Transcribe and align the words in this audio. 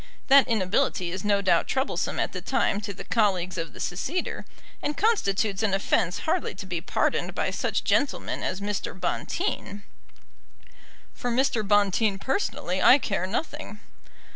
That 0.29 0.47
inability 0.47 1.11
is 1.11 1.23
no 1.23 1.43
doubt 1.43 1.67
troublesome 1.67 2.19
at 2.19 2.31
the 2.31 2.41
time 2.41 2.81
to 2.81 2.91
the 2.91 3.03
colleagues 3.03 3.55
of 3.59 3.71
the 3.71 3.79
seceder, 3.79 4.45
and 4.81 4.97
constitutes 4.97 5.61
an 5.61 5.75
offence 5.75 6.17
hardly 6.21 6.55
to 6.55 6.65
be 6.65 6.81
pardoned 6.81 7.35
by 7.35 7.51
such 7.51 7.83
gentlemen 7.83 8.41
as 8.41 8.61
Mr. 8.61 8.99
Bonteen." 8.99 9.83
"For 11.13 11.29
Mr. 11.29 11.61
Bonteen 11.61 12.17
personally 12.17 12.81
I 12.81 12.97
care 12.97 13.27
nothing." 13.27 13.79